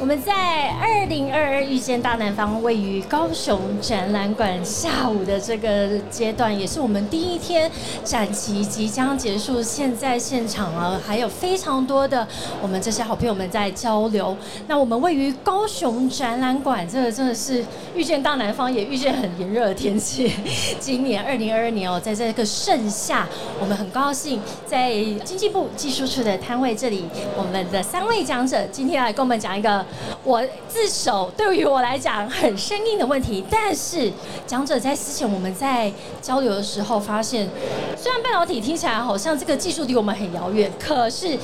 [0.00, 7.70] 我们在二零二二遇见大南方，位于高雄展览馆下午的这个阶段，也是我们第一天
[8.02, 9.62] 展期即将结束。
[9.62, 12.26] 现在现场啊，还有非常多的
[12.62, 14.34] 我们这些好朋友们在交流。
[14.66, 17.62] 那我们位于高雄展览馆，这个真的是
[17.94, 20.32] 遇见大南方，也遇见很炎热的天气。
[20.80, 23.28] 今年二零二二年哦，在这个盛夏，
[23.60, 27.04] 我们很高兴在经济部技术处的摊位这里，
[27.36, 29.84] 我们的三位讲者今天来跟我们讲一个。
[30.24, 34.12] 我自首对于我来讲很生硬的问题，但是
[34.46, 37.48] 讲者在之前我们在交流的时候发现，
[37.96, 41.38] 虽然半导体听起来好像这个技术离我们很遥远，可是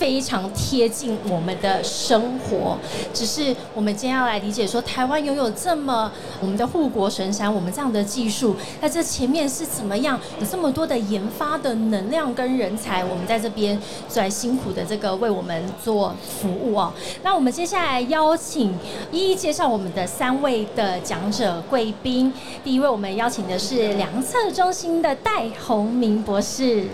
[0.00, 2.76] 非常贴近我们的生活。
[3.12, 16.92] 只是我们今天要来理解说，台湾拥有这么我们的护国神山，我们这样的技术，那这前面是怎么样有这么多的研发的能量跟人才，我们在这边在辛苦的这个为我们做服务哦。
[17.22, 18.00] 那我们接下来。
[18.08, 18.74] 邀请
[19.12, 22.32] 一一介绍我们的三位的讲者贵宾。
[22.64, 26.86] 第一位，我们邀请的是量测中心的戴宏明博士。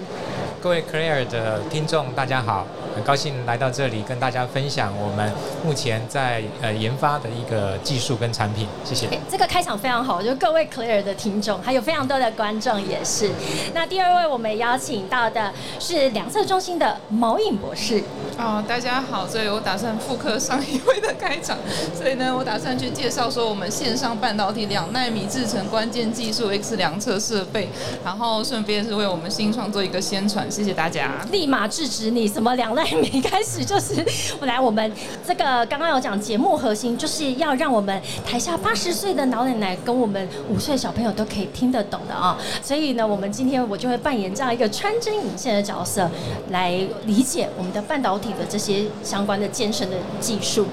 [0.62, 2.66] 各位 Clear 的听众，大家好。
[2.94, 5.30] 很高兴来到这里跟大家分享我们
[5.62, 9.06] 目前在呃研发的一个技术跟产品，谢谢。
[9.30, 13.30] 这个开场非常好，就各位 Clear 的听众，还有非常多的观众也是。
[13.74, 18.02] 那第二位我们邀请到的是量测中心的毛颖博士。
[18.38, 21.58] 哦，大家好，所以我打算复刻上一位的开场，
[21.94, 27.68] 所以呢，我打算去介绍说我们线上半导体两纳米制成关键技术 X 量测设备，
[28.02, 31.10] 然后顺便是为我们新创做一个宣传，谢谢大家。
[31.30, 32.82] 立马制止你什么两纳。
[32.86, 34.02] 一开始就是
[34.40, 34.90] 我来，我们
[35.26, 42.38] 这个刚刚有讲节目核心，就是要让我们台下八十岁的老奶奶跟我们五岁小朋友都可以听得懂的啊。
[42.62, 46.10] 所以呢，我们今天我就会扮演这样一个穿针引线的角色，
[46.48, 46.70] 来
[47.04, 50.66] 理解我们的半导体的这些相关的健身的技术。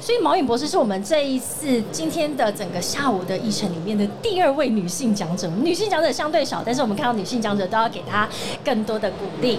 [0.00, 5.48] 所以毛颖博士是我们这一次今天的整个下午的议程里面的第二位女性讲者。
[5.62, 8.28] 女性讲者相对少，但是我们看到女性讲者都要给她
[8.64, 9.58] 更多的鼓励。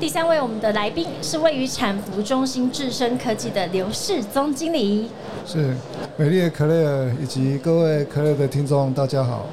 [0.00, 1.06] 第三位我们的来宾。
[1.22, 5.10] 是位于产服中心智深科技的刘世宗经理。
[5.46, 5.74] 是，
[6.16, 9.44] 美丽的可乐尔以及各位可乐的听众，大家好。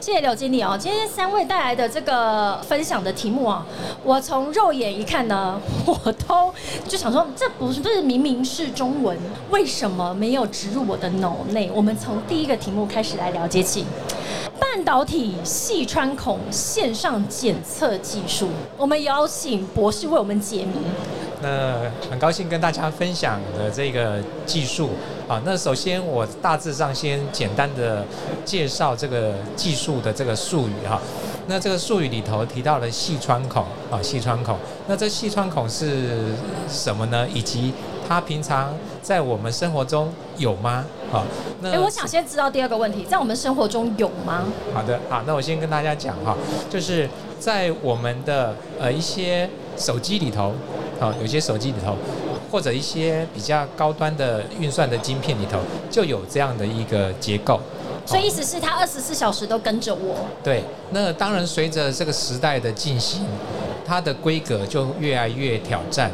[0.00, 3.64] 谢谢刘经理哦，今天三位带来的这个分享的题目啊，
[4.02, 6.52] 我从肉眼一看呢，我都
[6.88, 9.16] 就想说，这不是不是明明是中文，
[9.50, 11.70] 为什么没有植入我的脑内？
[11.72, 13.84] 我们从第一个题目开始来了解起。
[14.74, 20.74] 半导体细穿孔线上检测技术，我们邀请博士为我们解谜。
[21.40, 21.76] 那
[22.10, 24.90] 很高兴跟大家分享的这个技术
[25.28, 25.40] 啊。
[25.44, 28.04] 那首先我大致上先简单的
[28.44, 31.00] 介绍这个技术的这个术语哈。
[31.46, 33.62] 那这个术语里头提到了细穿孔
[33.92, 34.58] 啊，细穿孔。
[34.88, 36.34] 那这细穿孔是
[36.68, 37.28] 什么呢？
[37.32, 37.72] 以及
[38.06, 40.84] 它平常在我们生活中有吗？
[41.10, 41.24] 好，
[41.60, 44.44] 那我想先知道第二个问题，在我们生活中有吗？
[44.72, 46.36] 好的，好，那我先跟大家讲哈，
[46.68, 50.52] 就是在我们的呃一些手机里头，
[51.00, 51.96] 好，有些手机里头，
[52.50, 55.58] 或者一些比较高端的运算的晶片里头，
[55.90, 57.60] 就有这样的一个结构。
[58.06, 60.16] 所以意思是它二十四小时都跟着我。
[60.42, 63.24] 对，那当然随着这个时代的进行，
[63.86, 66.10] 它的规格就越来越挑战。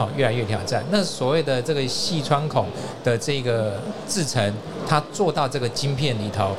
[0.00, 0.82] 好，越来越挑战。
[0.90, 2.64] 那所谓的这个细穿孔
[3.04, 3.78] 的这个
[4.08, 4.50] 制成，
[4.88, 6.56] 它做到这个晶片里头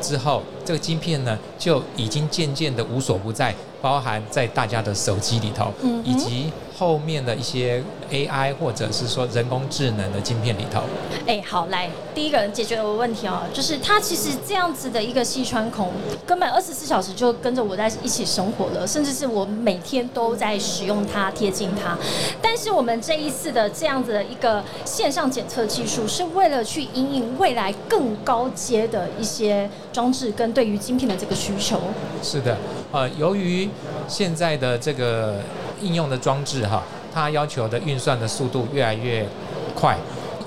[0.00, 5.70] 之后，这个晶片呢就已经渐渐的无所不在，包含在大家的手机里头，
[6.02, 6.50] 以及。
[6.78, 10.82] 后面的一些 AI 或者是说人工智能的晶片里头，
[11.26, 15.90] 哎，好，来第一个解决我问题哦，就是它其实这样子的一个细穿孔，
[16.24, 21.98] 根本二十四小时就跟着我在一起生活了，甚至是我每天都在使用它，贴近它。
[22.40, 31.80] 但是我们这一次的这样子的一个线上检测技术，是为了去引领未来更高阶的一些装置跟对于晶片的这个需求。
[32.22, 32.56] 是的，
[32.92, 33.68] 呃，由于
[34.06, 35.40] 现在的这个。
[35.82, 36.82] 应用的装置哈，
[37.12, 39.26] 它要求的运算的速度越来越
[39.74, 39.96] 快，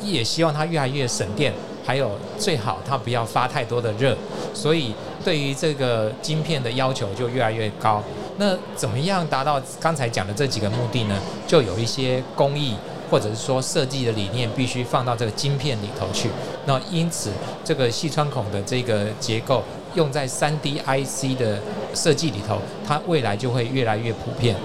[0.03, 1.53] 也希望它越来越省电，
[1.85, 4.15] 还有最好它不要发太多的热，
[4.53, 4.93] 所以
[5.23, 8.03] 对于这个晶片的要求就越来越高。
[8.37, 11.15] 那怎么样达到刚才讲的这几个目的呢？
[11.47, 12.75] 就有一些工艺
[13.09, 16.29] 或者是说设计的理念必须放到这个晶片里头去。
[16.65, 17.29] 那因此
[17.63, 19.61] 这个细穿孔的这个结构
[19.95, 21.59] 用在三 D IC 的
[21.93, 24.55] 设计里头，它未来就会越来越普遍。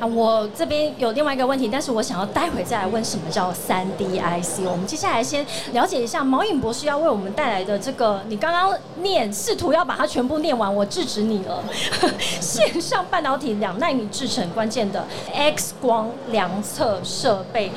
[0.00, 4.64] 啊，我这边有另外一个问题，但是我想要待会再来问什么叫三 D IC。
[4.64, 11.62] 我们接下来先了解一下毛颖博士要为我们带来的这个，你刚刚念试图要把它全部念完，我制止你了。
[12.40, 15.04] 线上半导体两纳米制成关键的
[15.34, 17.70] X 光量测设备。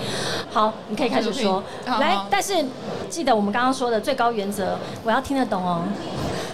[0.50, 1.62] 好，你可以开始说。
[1.86, 2.64] 来，但是
[3.10, 5.82] 记得我们刚刚说的最高原则，我要听得懂哦。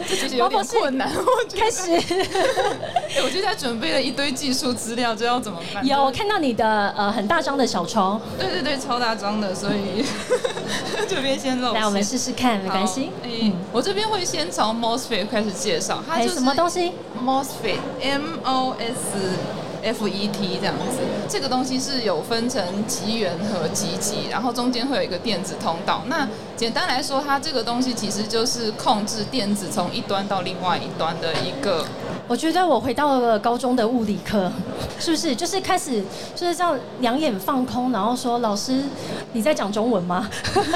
[0.09, 1.91] 这其实有点困难， 我开始。
[3.15, 5.85] 哎，我就在准备了一堆技术资料，这要怎么办？
[5.85, 8.19] 有看到你的呃很大张的小抄。
[8.39, 10.03] 对对对，超大张的，所以
[11.07, 11.73] 这边先露。
[11.73, 13.11] 来，我们试试看，没关系。
[13.23, 19.68] 嗯，我这边会先从 MOSFET 开始介绍，它是什么东西？MOSFET，M O S。
[19.83, 26.03] F E T 这样子，这个东西是有分成极源和极极，然后中间会有一个电子通道。
[26.07, 31.85] 那简单来说，它这个东西其实就是控制电子从一端到另外一端的一个。
[32.27, 34.51] 我觉得我回到了高中的物理课，
[34.99, 35.35] 是不是？
[35.35, 36.03] 就是开始
[36.35, 38.83] 就是这样两眼放空，然后说：“老师，
[39.33, 40.29] 你在讲中文吗？”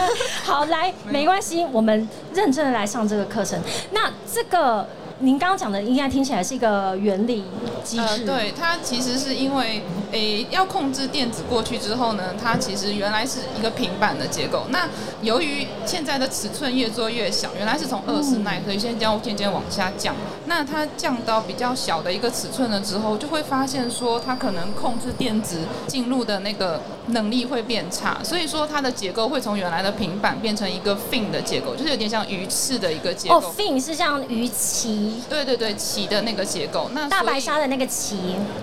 [0.43, 3.59] 好，来，没关系，我们认真的来上这个课程。
[3.91, 4.87] 那这个。
[5.23, 7.45] 您刚刚讲的应该听起来是一个原理
[7.81, 9.81] 机制，对，它其实是因为
[10.11, 14.65] 诶要控制电子过去之后呢，它其实原来是一个平板的结构。
[14.69, 14.89] 那
[15.21, 20.13] 由于现在的尺寸越做越小，原来是从二十奈，所以现在渐渐往下降。
[20.45, 33.37] 那它降到比较小的一个尺寸了之后，就会发现说它可能控制电子进入的那个能力会变差，所以说它的结构会从原来的平板变成一个 fin 的结构，就是有点像鱼翅的一个结构。
[33.37, 35.12] 哦，fin 是像鱼鳍。
[35.29, 38.15] 对对对，鳍的那个结构，那大白鲨的那个鳍，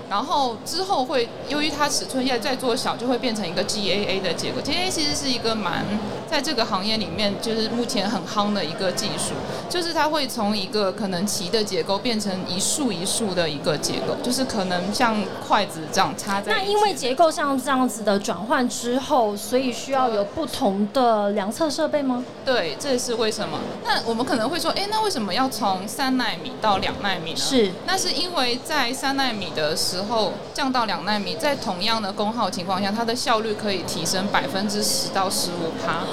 [0.08, 4.60] 然后之后会由于它尺寸在再做小，就会变成一个 GAA 的结构。
[4.60, 5.84] GAA 其实是一个蛮
[6.30, 9.34] 在这个行业里面就是目前很夯的一个技术，
[9.68, 15.16] 就是它会从一个可能齐的结构变成一束一束的一个结构，就是可能像
[15.46, 16.52] 筷子这样插在。
[16.52, 22.24] 那因为结构像这样子的转换之后，所以需要有不同的量测设备吗？
[22.44, 23.58] 对，这是为什么？
[23.84, 27.36] 那我们可能会说，哎，那为什么要从三纳米到两纳米呢？
[27.36, 36.04] 是，那是因为在三纳米的时候降到两纳米，在同样的功耗情况下，它的效率可以提升百分之十到十五帕。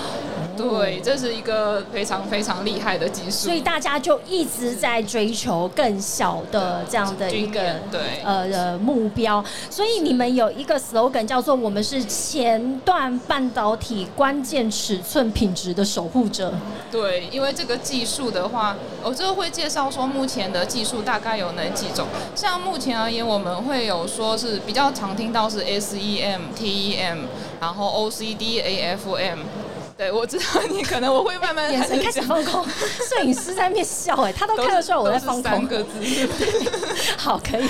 [0.58, 9.44] 对，这是一个非常非常厉害的技术，所以大家就一直在追求更小的这样的一个对呃的目标。
[9.70, 16.54] 所以你们有一个 slogan 叫做“我们是前段半导体关键尺寸品质的守护者”。
[16.92, 22.08] 对，因为这个技术的话，我这个会介绍说目前的技术大概有哪几种。
[22.36, 27.18] 像目前而言，我们会有说是比较常听到是 SEM、TEM，
[27.60, 29.40] 然后 OCD、AFM。
[29.98, 35.44] 对，我知道你可能我会慢慢 眼神开始放空，摄影师在那边笑哎，他都看得出来我在放空。
[35.44, 36.30] 三个字，
[37.18, 37.68] 好，可以。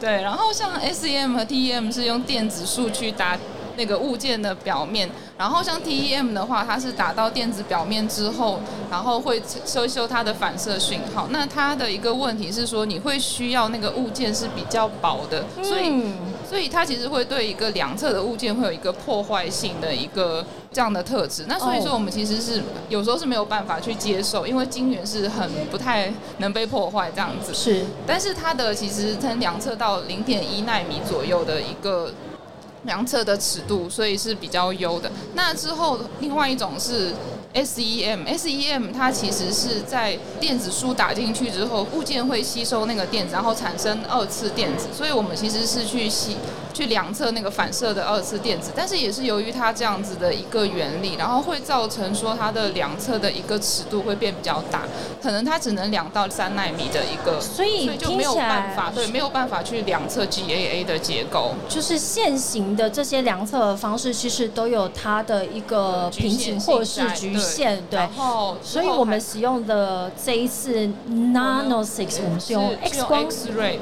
[0.00, 3.38] 对，然后像 SEM 和 TEM 是用电子数去打
[3.76, 5.08] 那个物件的表面。
[5.38, 11.28] 然后像 TEM 的话，它是打到电子表面之后，然后会收收它的反射讯号。
[11.30, 16.12] 那它的一个问题是说，你会需要那个物件是比较薄的，所以
[16.50, 21.44] 所以它其实会对一个两侧的物件会有一个破坏性的一个这样的特质。
[21.46, 27.54] 那所以说我们其实是有时候是没有办法去接受，因为晶圆是很不太能被破坏这样子。
[27.54, 32.12] 是，但是它的其实从两侧到零点一纳米左右的一个。
[32.84, 35.12] 量测的尺度，所以是比较优的。
[35.34, 37.12] 那之后，另外一种是
[37.52, 44.86] SEM，SEM 它其实是在电子书打进去之后，物件会吸收那个电子，然后产生二次电子。
[44.92, 46.36] 所以我们其实是去吸。
[46.72, 54.82] 去量测那个反射的二次电子，但是也是由于它这样子的一个原理，然后会造成说它的量测的一个尺度会变比较大，
[55.22, 61.54] 可能它只能量到三纳米的一个，所以就没有办法，对，没有办法去量测 GAA 的结构。
[61.68, 67.98] 就是现行的这些量测方式，其实都有它的一个瓶颈或是局限，对。
[67.98, 73.26] 然后，所以我们使用的这一次 Nano Six，我们是用 X 光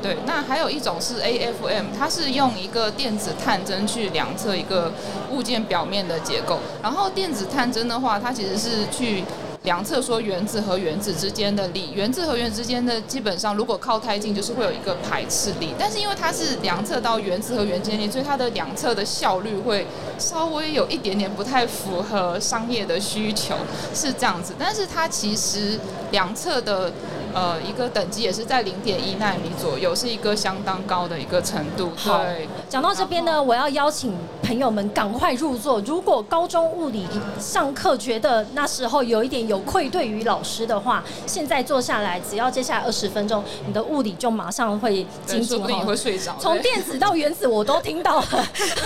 [0.03, 0.17] 对。
[0.27, 4.93] 那还有一种是 AFM，它是用一个个电子探针去量测一个
[5.33, 9.25] 物件表面的结构，然后电子探针的话，它其实是去
[9.65, 15.75] 量测说原子和原子之间的力，原子和原子之间的基本上如果靠太近，就是会有一个排斥力。
[15.77, 19.85] 但是因为它是量测到原子和原子间力，所以它的量测的效率会
[20.17, 23.57] 稍微有一点点不太符合商业的需求，
[23.93, 24.55] 是这样子。
[24.57, 25.79] 但是它其实
[26.13, 26.93] 量测的。
[27.35, 31.91] 呃，一个等级也是在零点一纳米左右，是一个相当高的一个程度。
[32.05, 35.81] 对，讲到这边呢，我要邀请朋友们赶快入座。
[35.81, 37.07] 如果高中物理
[37.39, 46.37] 上课觉得那时候有一点有愧对于老师的话，现在坐下来，只要接下来二十分钟，你的物理就马上会精进说不定你会睡着。
[46.39, 48.27] 从电子到原子，我都听到了。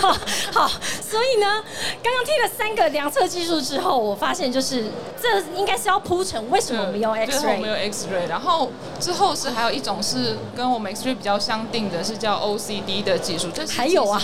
[0.01, 0.17] 好，
[0.53, 0.69] 好，
[1.01, 1.63] 所以呢，
[2.03, 4.85] 刚刚听了三个量测技术之后，我发现就是
[5.21, 13.51] 这应该是要铺陈为什么我们用 X ray，我们用 X ray，然后之后是还有一种是跟我们 ray 比较相定的，是叫 OCD 的技术。
[13.53, 14.19] 这还有啊，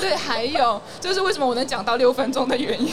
[0.00, 2.88] 对，还有，就是为什么我能讲到六分钟的原因。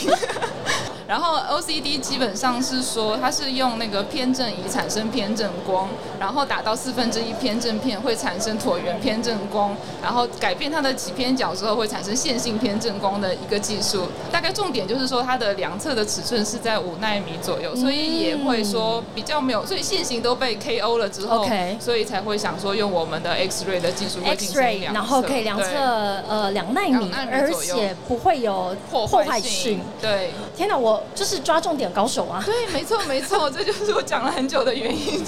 [1.10, 5.90] 然后 OCD 基本上是说，它是用那个偏振仪产生偏振光，
[6.20, 14.06] 然后打到四分之一偏振片会产生椭圆偏振光，然后改变它的起偏角之后会产生线性偏振光的一个技术。
[14.32, 21.44] 大概重点就是说，它的量测的尺寸是在五纳米左右，所以也会说比较没有，所以线型都被 KO 了之后，
[21.80, 25.66] 所以才会想说用我们的 X ray 的技术，X ray 然后可以量测
[26.30, 29.82] 呃两纳米，而且不会有破坏性。
[30.00, 30.99] 对，天哪，我。
[31.16, 32.42] 就是抓重点高手啊！
[32.46, 35.24] 对，没错没错，这就是我讲了很久的原因。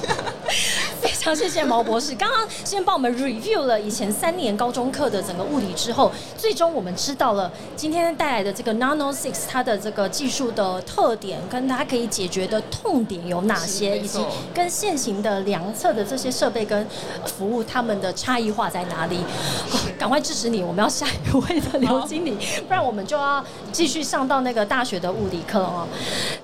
[1.22, 14.20] 非常谢谢毛博士，刚刚先帮我们 review 了以前三年高中课的整个物理之后，最终我们知道了今天带来的这个 Nano Six 它的这个技术的特点，跟它可以解决的痛点有哪些，以及
[14.52, 16.88] 跟现行的量测的这些设备跟
[17.28, 19.20] 服务它们的差异化在哪里。
[20.00, 22.36] 赶快支持你，我们要下一位的刘经理，
[22.68, 25.88] 不然我们就要继续上到那个大学的物理课哦。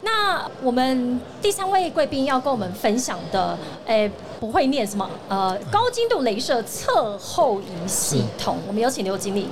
[0.01, 3.57] 那我们第三位贵宾要跟我们分享的，
[3.87, 4.11] 诶。
[4.39, 5.09] 不会念什么？
[5.27, 9.47] 呃，高精度镭射测后移系统，我们有请刘经理。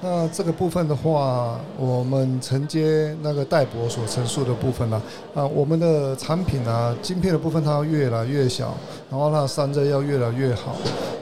[0.00, 5.00] 那这个部分的话，我们承接那个戴博所陈述的部分呢，
[5.34, 8.74] 啊，我们的产品啊，晶片的部分它要越来越小，
[9.10, 10.76] 然后它的散热要越来越好，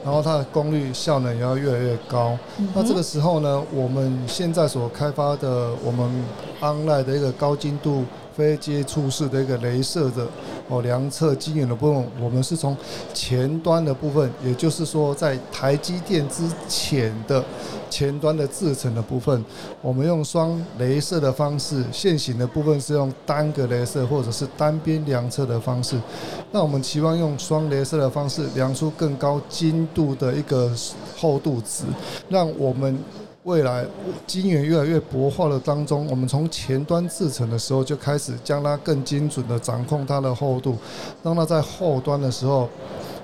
[0.05, 2.37] 然后它的功率效能也要越来越高。
[2.75, 6.25] 那这个时候呢，我们现在所开发的我们
[6.61, 8.05] online 的一个高精度。
[8.37, 10.27] 非接触式的一个镭射的
[10.69, 12.77] 哦量测晶圆的部分，我们是从
[13.13, 17.45] 前端的部分，也就是说在台积电之前的
[17.89, 19.45] 前端的制程的部分，
[19.81, 25.97] 我们用双镭射的方式，现行的部分是用单个镭射或者是单边量测的方式。
[26.51, 30.73] 那我们期望用双镭射的方式量出更高精度的一个
[31.17, 31.85] 厚度值，
[32.29, 32.99] 让我们。
[33.45, 33.85] 未来
[34.27, 40.79] 晶圆越来越薄化的当中，我们从前端制成的时候就开始将它更精准的掌控它的厚度，
[41.23, 42.67] 让它在后端的时候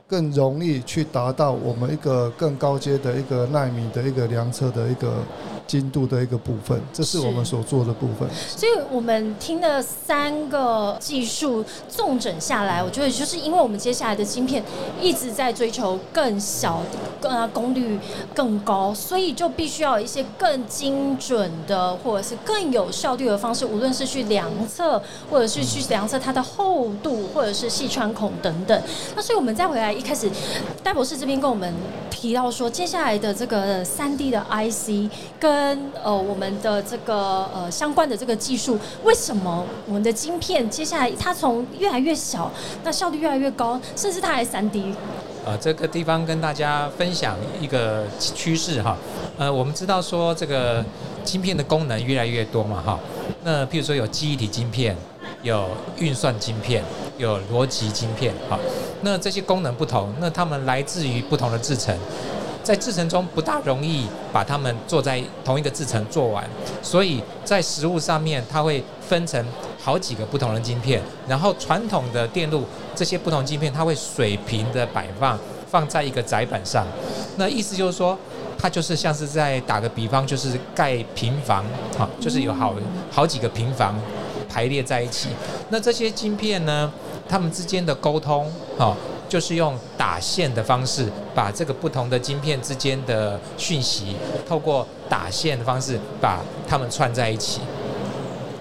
[0.06, 5.14] 更容易去达到我们一个更高阶的一个纳米的一个量测的一个。
[5.70, 8.28] 精度的一个部分，这是我们所做的部分。
[8.34, 14.64] 所以我们听了三个技术纵整下来，我觉得就是因为我们接下来的芯片
[15.00, 16.82] 一直在追求更小、
[17.20, 17.96] 更啊功率
[18.34, 25.00] 更高，所以就必须要一些更精准的，或者是更有效率的方式，无论是去量测，
[25.30, 28.82] 或者是去量测它的厚度，或者是细穿孔等等。
[29.14, 30.28] 那所以我们再回来一开始，
[30.82, 31.72] 戴博士这边跟我们
[32.10, 35.08] 提到说，接下来的这个三 D 的 IC
[35.38, 42.50] 跟跟呃我们的这个呃相关的这个技术，为什么我们的晶片接下来它从越来越小，
[42.82, 44.94] 那效率越来越高，甚至它还三 D？
[45.44, 48.96] 呃，这个地方跟大家分享一个趋势哈。
[49.36, 50.82] 呃，我们知道说这个
[51.24, 52.98] 晶片的功能越来越多嘛哈。
[53.44, 54.96] 那譬如说有记忆体晶片，
[55.42, 56.82] 有运算晶片，
[57.18, 58.58] 有逻辑晶片哈。
[59.02, 61.94] 那这些功能不同，那它们来自于不同的制程。
[62.62, 66.48] 在制程中不大容易把它们做在同一个制程做完，
[66.82, 69.44] 所以在实物上面它会分成
[69.82, 72.64] 好几个不同的晶片，然后传统的电路
[72.94, 75.38] 这些不同晶片它会水平的摆放
[75.68, 76.86] 放在一个载板上，
[77.36, 78.16] 那意思就是说
[78.58, 81.64] 它就是像是在打个比方，就是盖平房
[81.98, 82.74] 啊，就是有好
[83.10, 83.98] 好几个平房
[84.48, 85.30] 排列在一起，
[85.70, 86.92] 那这些晶片呢，
[87.28, 88.46] 它们之间的沟通
[88.78, 88.94] 啊。
[89.30, 97.60] 就是用打线的方式，把这个不同的晶片之间的讯息，透过打线的方式把它们串在一起。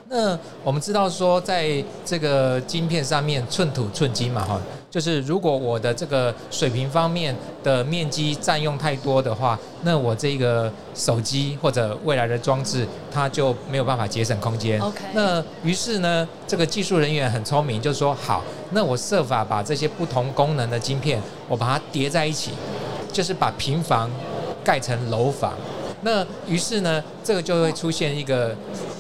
[0.08, 4.62] 那我们知道说，在这个晶片上面寸土寸金嘛，哈。
[4.90, 14.80] 就是如果我的这个水平方面的面积占用太多的话，那我这个手机或者未来的装置，它就没有办法节省空间。
[14.82, 15.00] OK。
[15.14, 22.52] 那于是呢，这个技术人员很聪明，就是说好，那我设法把这些不同功能的晶片，我把它叠在一起，
[23.14, 24.10] 就是把平房
[24.64, 25.54] 盖成楼房。
[26.02, 28.56] 那于是呢，这个就会出现一个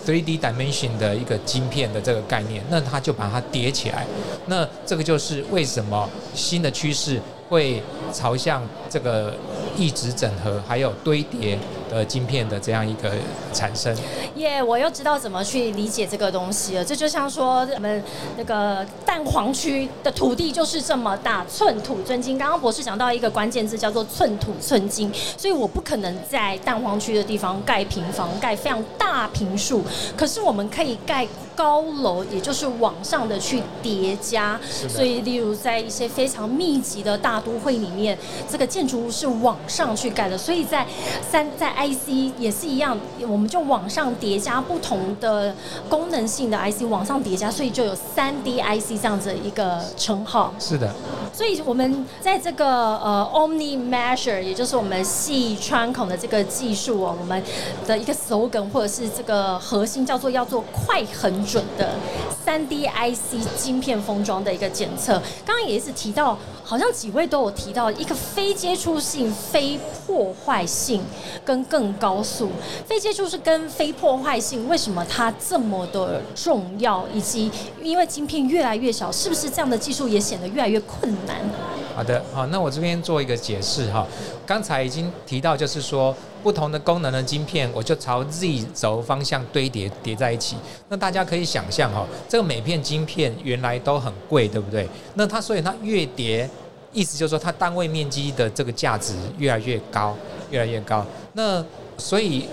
[0.05, 4.05] three D dimension 的一个晶片的这个概念，那它就把它叠起来。
[4.47, 7.81] 那这个就是为什么新的趋势会
[8.13, 9.33] 朝向这个
[9.77, 11.57] 一直整合还有堆叠
[11.89, 13.11] 的晶片的这样一个
[13.53, 13.95] 产生。
[14.35, 16.85] 耶我又知道怎么去理解这个东西了。
[16.85, 18.03] 这就像说我们
[18.37, 22.37] 那个蛋黄区的土地就是这么大，寸土寸金。
[22.37, 29.83] 刚刚博士讲到一个关键字叫做寸土寸金，所以我不可能在蛋黄区的地方盖平房，盖非常大平数。
[30.15, 34.59] 可是我们可以盖高楼，也就是往上的去叠加。
[34.87, 38.17] 所以，例如在一些非常密集的大都会里面，
[38.49, 40.37] 这个建筑物是往上去盖的。
[40.37, 40.85] 所以在
[41.29, 45.55] 三在 IC 也是一样，我们就往上叠加不同的
[45.87, 50.53] 功能性的 IC 往上叠加，所以就有三 D IC 这样子的一个称号。
[50.59, 50.93] 是的，
[51.33, 57.41] 所以我们在这个呃 Omni Measure，也就是我们细穿孔的这个技术哦，我们
[57.87, 61.95] 的一个 slogan 或者是这个核心叫做要做快很准的
[62.43, 65.13] 三 D IC 晶片封装的一个检测。
[65.45, 66.37] 刚刚也一直提到，
[66.69, 71.01] 好像几位都有提到一个非接触性、非破坏性
[71.43, 72.51] 跟更高速。
[72.85, 77.07] 非接触是跟非破坏性，为什么它这么的重要？
[77.11, 81.37] 以及因为晶片越来越小，是不是这样的技术也显得越来越困难？
[81.95, 84.05] 好的，好，那我这边做一个解释哈。
[84.45, 90.55] 刚才已经提到，就是说不同的功能的晶片，我就朝 Z 轴方向堆叠叠在一起。
[90.87, 94.87] 那大家可以想象哈，这个每片晶片原来都很贵，对不对？
[95.15, 96.49] 那它所以它越叠，
[96.91, 100.15] 意思就是说它单位面积的这个价值越来越高，
[100.51, 101.05] 越来越高。
[101.33, 101.63] 那
[101.97, 102.47] 所以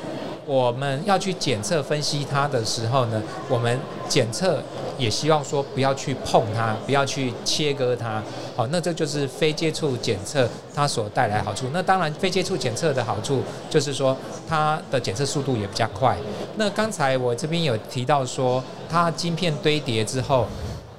[0.45, 3.79] 我们要去检测分析它的时候呢，我们
[4.09, 4.63] 检测
[4.99, 8.23] 也希望说不要去碰它，不要去切割它。
[8.55, 11.67] 好，那这就是非接触检测它所带来好处。
[11.73, 14.17] 那当然，非接触检测的好处就是说
[14.49, 16.17] 它的检测速度也比较快。
[16.57, 20.47] 那刚才我这边有提到说，它晶片堆叠之后，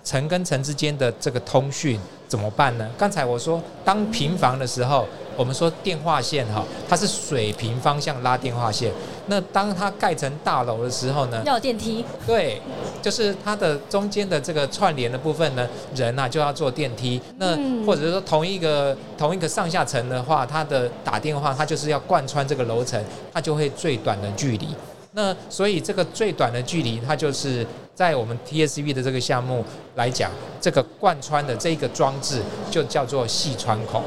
[0.04, 2.88] 层跟层之间的这个通讯怎么办呢？
[2.98, 8.91] 刚才我说，当平房的时候，我们说电话线哈，它是水平方向拉电话线。
[9.27, 12.62] 那当它盖成大楼的时候呢，要有电梯，对，
[13.01, 17.22] 就是它的中间的这个串联的部分呢，人啊就要坐电梯。
[17.38, 23.01] 那嗯或者是说同一个同一个上下层的话，它的打电话它就是要贯穿这个楼层，
[23.32, 24.67] 它就会最短的距离。
[25.12, 27.65] 那所以这个最短的距离，它就是
[27.98, 30.30] 在我们 TSV 的这个项目来讲，
[30.62, 34.04] 这个贯穿的这个装置就叫做细穿孔。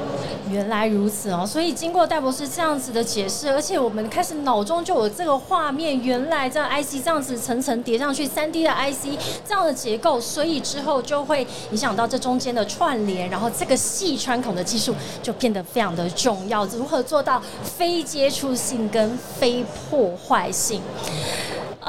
[0.49, 20.81] 原来如此哦，所以经过戴博士这样子的解释，而且我们开始脑中就有这个画面，原来这 IC 这样子层层叠上去，三 D 的 IC 这样的结构，所以之后就会影响到这中间的串联，然后这个细穿孔的技术就变得非常的重要，如何做到非接触性跟非破坏性。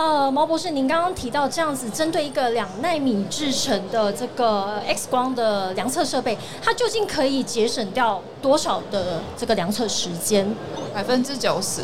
[0.01, 10.55] 呃，毛博士，您刚刚提到这样子，针对一个两纳米制成的这个 X 光的量测设备，它究竟可以节省掉多少的这个量测时间？
[10.91, 11.83] 百分之九十。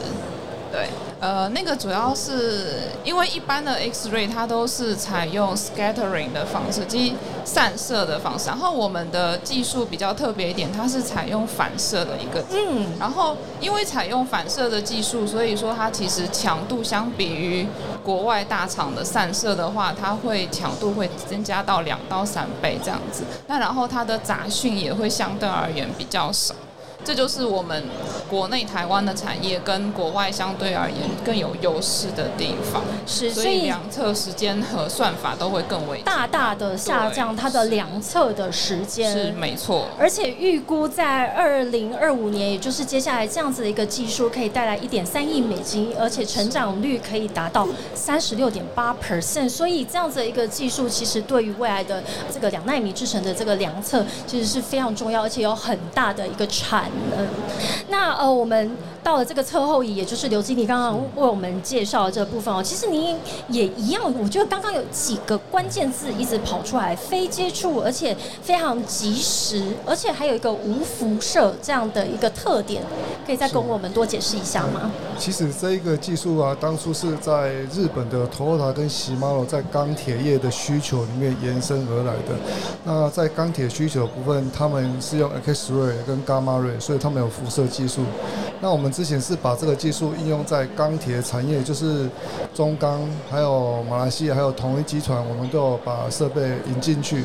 [0.72, 8.48] 对，呃，那个主要是因为一般的 X-ray 它都是采用 scattering 的方式，即散射的方式。
[8.48, 12.44] 然后我们的技术比较特别一点，它是采用反射的一个。
[12.52, 17.66] 嗯，然后因为采用反射的技术，所以说它其实强度相比于
[18.04, 23.24] 国外大厂的散射的话，它会强度会增加到两到三倍这样子。
[23.48, 26.54] 那然后它的杂讯也会相对而言比较少。
[27.08, 27.82] 这就是我们
[28.30, 39.32] 国内台湾的产业跟国外相对而言更有优势的地方，是，所以所以量测时间和算法都会更为大大的下降它的量测的时间是。
[39.32, 39.88] 没错。
[39.98, 47.65] 而且预估在二零二五年，也就是接下来这样子的一个技术，可以带来一点三亿美金，而且成长率可以达到
[47.96, 49.50] 三十六点八 percent。
[49.50, 57.28] 所以这样子的一个技术，其实对于未来的这个两纳米制成的这个量测，其实是非常重要，而且有很大的一个产能。
[57.90, 58.72] 那呃，我们
[59.04, 63.18] 到了这个侧后仪，也就是刘经理刚刚为我们介绍的这部分哦，其实您
[63.50, 72.84] 也一样，我觉得刚刚有几个关键字一直跑出来，非接触，而且非常及时，而且还有一个无辐射这样的一个特点，
[73.26, 74.92] 可以再跟我们多解释一下吗？
[75.18, 82.36] 其实这一个技术啊，当初是在日本的 Toyota 跟 Shimano 在钢铁业的需求里面延伸而来的。
[82.84, 88.02] 那在钢铁需求部分，他们是用 X-ray 跟 Gamma ray，所以他们有辐射技术。
[88.62, 92.10] 那我们之前是把这个技术应用在钢铁产业，就是
[92.56, 97.23] 中钢、还有马来西亚、还有同一集团，我们都有把设备引进去。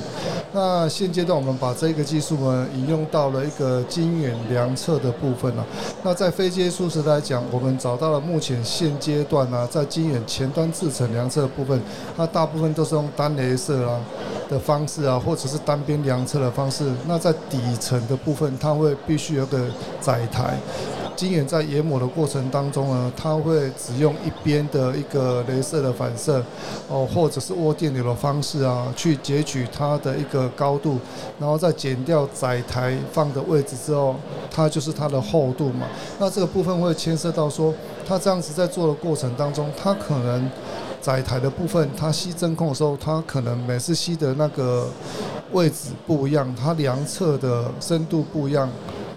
[0.52, 5.64] 那现阶段我们把这个技术呢引用到了一个晶圆量测的部分了、
[6.02, 11.80] 那在非接触时来讲，我们找到了目前现阶段呢、在晶圆前端制程量测的部分，
[12.16, 13.98] 它大部分都是用单镭射啊
[14.50, 16.92] 的方式啊，或者是单边量测的方式。
[17.06, 19.66] 那在底层的部分，它会必须有的
[20.00, 20.56] 载台。
[21.14, 26.42] 晶圆在研磨的过程当中呢，它会只用一边的一个镭射的反射，
[26.88, 30.98] 哦，或者是涡电流的方式啊，去截取它的一个高度，
[31.38, 34.16] 然后再减掉载台放的位置之后，
[34.50, 35.86] 它就是它的厚度嘛。
[36.18, 37.72] 那这个部分会牵涉到说，
[38.08, 40.50] 它这样子在做的过程当中，它可能
[41.00, 44.88] 载台的部分，它吸真空的时候，它可能每次吸的那个
[45.52, 48.68] 位置不一样，它量测的深度不一样。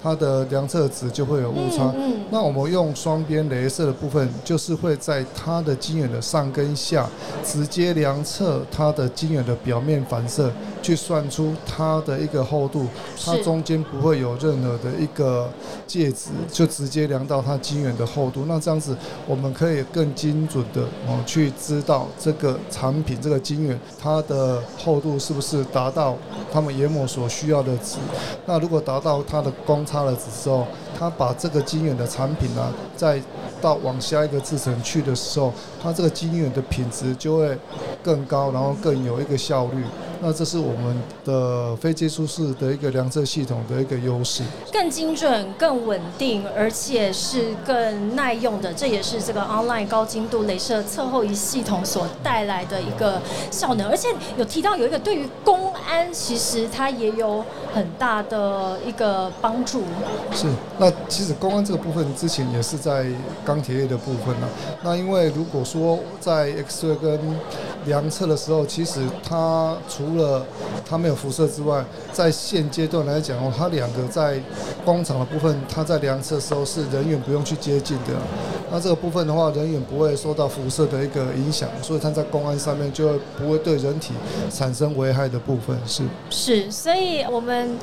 [0.05, 1.91] 它的量测值就会有误差。
[1.97, 7.09] 嗯嗯那我们用双边镭射的部分，就是会在它的晶圆的上跟下
[7.43, 10.51] 直接量测它的晶圆的表面反射，
[10.85, 12.85] 去算出它的一个厚度。
[13.25, 15.49] 它中间不会有任何的一个
[15.87, 18.45] 介质，就直接量到它晶圆的厚度。
[18.47, 18.95] 那这样子，
[19.25, 26.15] 我们可以更精准的哦去知道这个产品这个晶圆它的厚度是不是达到
[26.53, 27.97] 他们研磨所需要的值。
[28.45, 30.67] 那如果达到它的公差的值之后，
[30.99, 33.19] 它把这个晶圆的产品呢、再
[33.59, 37.57] 到往下一个制程去的时候，它这个晶圆的品质就会
[38.03, 39.83] 更高，然后更有一个效率。
[40.27, 44.41] 那这是我们的非接触式的一个量测系统的一个优势。
[44.73, 53.87] 更精准、更稳定，而且是更耐用的，这也是这个 online 高精度镭射测后仪系统所带来的一个效能。
[53.87, 59.83] 而且有提到有一个对于公安，其实它也有很大的一个帮助。
[60.33, 60.47] 是，
[60.79, 63.05] 那其实公安这个部分之前也是在
[63.45, 64.49] 钢铁业的部分呢、
[64.83, 67.39] 那因为如果说在 X 光跟
[67.85, 70.45] 量测的时候，其实它除除了
[70.87, 74.41] 它没有辐射之外，在现阶段来讲哦，它两个在
[74.85, 78.13] 工厂的部分，它在量测的时候是人员不用去接近的。
[78.75, 84.11] 那这个部分的话，人员不会受到辐射的一个影响，所以它在公安上面就不会对人体
[84.51, 86.03] 产生危害的部分是。
[86.29, 87.77] 是，所以我们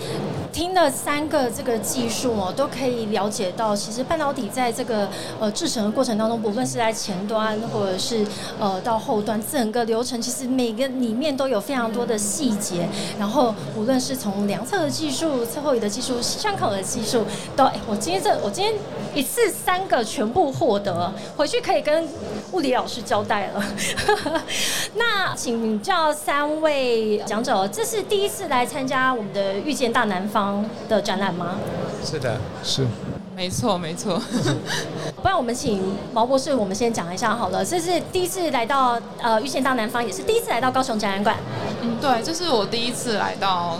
[0.52, 5.08] 听了三个这个技术哦，都可以了解到，其实半导体在这个
[5.40, 8.22] 呃制成的过程当中，不论是在前端或者是
[8.60, 12.86] 呃到后端，整个流程其实每个里面都有非常多的细节。
[13.18, 17.24] 然后无论是从量测的技术、测后仪的技术、相口的技术，
[17.56, 18.74] 都哎，我今天这我今天
[19.14, 22.06] 一次三个全部获得，回去可以跟
[22.52, 23.64] 物理老师交代了。
[24.94, 31.56] 那请教三位讲者，这是第一次来参加我们的遇见大南方的展览吗？
[32.04, 32.86] 是的，是，
[33.34, 34.20] 没错没错。
[35.22, 35.80] 不然我们请
[36.12, 37.64] 毛博士，我们先讲一下好了。
[37.64, 41.36] 这是第一次来到呃遇见大南方，也是第一次来到高雄展览馆。
[41.80, 43.78] 嗯，对，这是我第一次来到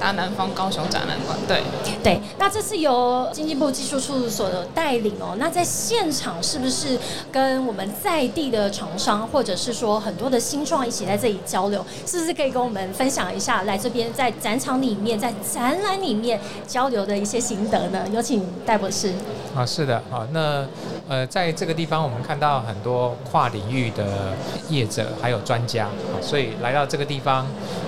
[0.00, 1.36] 大南方高雄展览馆。
[1.46, 1.62] 对，
[2.02, 5.36] 对，那这次由经济部技术处所的带领哦。
[5.38, 6.98] 那在现场是不是
[7.30, 11.84] 跟我们在地的厂商，或者是说很多的新创一起在这里交流？
[12.06, 18.04] 是不是可以跟我们分享一下来这边在展场里面、在展览里面交流的一些心得呢？
[18.12, 19.03] 有请戴博士。
[19.54, 20.66] 啊，是的，啊，那
[21.08, 24.32] 呃，在这个地方我们看到很多跨领域的
[24.68, 27.46] 业者还有专家，啊所以来到这个地方，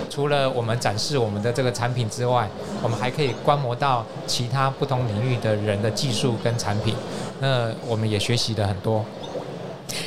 [0.09, 2.47] 除了我们展示我们的这个产品之外，
[2.81, 6.95] 我们还可以观摩到其他不同领域的人的技术跟产品，
[7.39, 9.03] 那我们也学习了很多。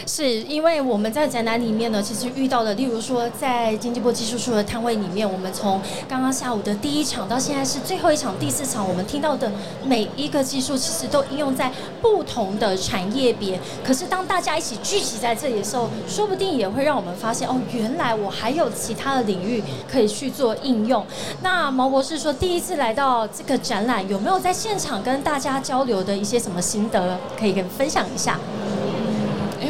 [0.07, 9.51] 是因为我们在展览里面呢，其实遇到的，例如说在经济部技术处的摊位里面，我们从刚刚下午的第一场到现在是最后一场第四场，我们听到的
[9.85, 11.71] 每一个技术，其实都应用在
[12.03, 13.59] 不同的产业别。
[13.85, 21.05] 可是当大家一起聚集在这里的时候，说不定也会让我们发现，哦，原来我还有其他的领域可以去做应用。
[21.43, 28.39] 那毛博士说，第一次来到这个展览，有没有在现场跟大家交流的一些什么心得，可以跟分享一下？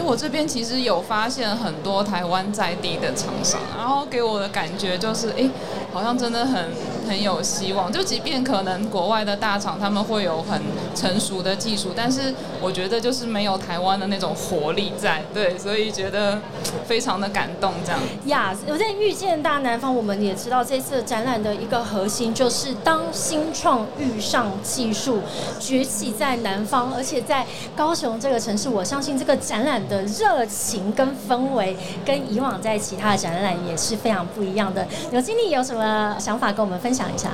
[0.01, 5.49] 我这边其实有发现很多台湾在地的厂商，然后给我的感觉就是，哎，
[5.93, 6.71] 好像真的很
[7.11, 7.93] 很有希望。
[7.93, 10.63] 就即便可能国外的大厂他们会有很
[10.95, 16.39] 成熟的技术，但是我觉得就是没有台湾的那种活力在，对，所以觉得
[16.87, 18.01] 非常的感动这样。
[18.27, 25.21] 呀我在遇见大南方，我们也知道这次展览的一个核心就是当新创遇上技术
[25.59, 27.45] 崛起在南方，而且在
[27.75, 34.87] 高雄这个城市，我相信这个展览的热情跟氛围跟以往在其他的展览也是非常不一样的。
[35.11, 37.31] 刘经理有什么想法跟我们分享一下？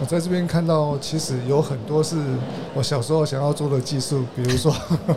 [0.00, 2.16] 我在这边看到，其实有很多是
[2.74, 4.72] 我小时候想要做的技术，比如说，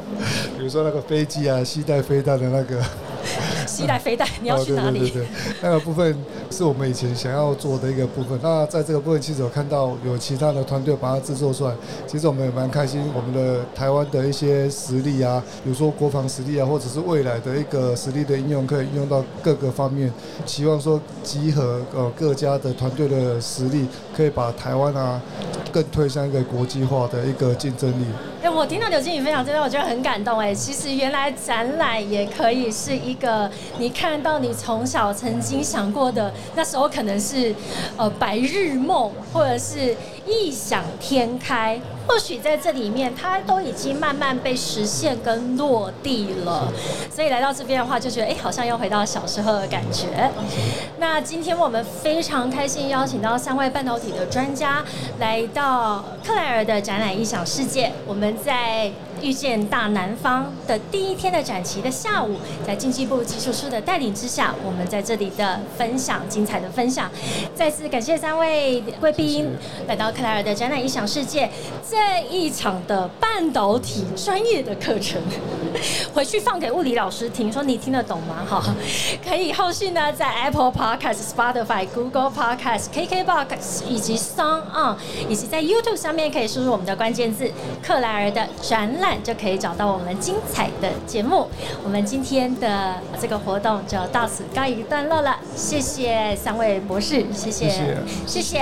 [0.57, 2.81] 比如说那个飞机啊，携带飞弹的那个，
[3.67, 4.99] 携带飞带，你要去哪里？
[4.99, 5.27] 哦对对对对，
[5.61, 6.15] 那个部分
[6.51, 8.37] 是我们以前想要做的一个部分。
[8.41, 11.73] 那在这个部分，其实有看到有其他的团队把它制作出来，
[12.07, 13.03] 其实我们也蛮开心。
[13.15, 20.11] 我们的台湾的一些实力啊，比如说国防实力啊，或者是未来的一个实力的应用，可以应用到各个方面。
[20.45, 25.21] 希望说集合呃各家的团队的实力，可以把台湾啊
[25.73, 28.05] 更推向一个国际化的一个竞争力。
[28.43, 30.37] 哎，我听到刘经理分享这段，我觉得很感动。
[30.37, 37.55] 哎，其实原来展览也可以是一个你看到你从小曾经想过的，那时候可能是
[37.97, 39.95] 呃白日梦，或者是
[40.27, 41.81] 异想天开。
[42.13, 46.71] 或许在这里面，它都已经慢慢被实现跟落地了。
[47.11, 50.29] 所以来到这边的话，就觉得哎，好像又回到小时候的感觉。
[50.99, 54.83] 那今天我们非常开心邀请到三位半导体的专家
[55.19, 57.91] 来到克莱尔的展览异想世界。
[58.05, 58.91] 我们在
[59.23, 62.35] 遇见大南方的第一天的展期的下午，
[62.67, 67.09] 在经济部技术处的带领之下，我们在这里的分享精彩的分享。
[67.55, 69.49] 再次感谢三位贵宾
[69.87, 71.49] 来到克莱尔的展览异想世界
[71.89, 71.97] 这
[72.29, 75.21] 一场的半导体专业的课程，
[76.13, 78.45] 回去放给物理老师听，说你听得懂吗？
[78.45, 78.61] 哈，
[79.25, 84.97] 可以后续呢在 Apple Podcast、Spotify、Google Podcast、KKBox 以及 Song On
[85.29, 87.49] 以及在 YouTube 上面可以输入我们的关键字
[87.81, 89.12] “克莱尔的展览”。
[89.21, 91.47] 就可以找到我们精彩的节目。
[91.83, 95.37] 我们今天的这个活动就到此告一段落了。
[95.55, 98.61] 谢谢三位博士，谢谢，谢谢。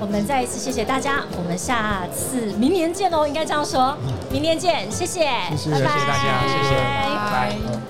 [0.00, 3.96] 我们再一次谢谢大家，我们下次明年见喽，应该这样说，
[4.30, 7.81] 明年见，谢谢，谢谢大家，谢谢，拜拜。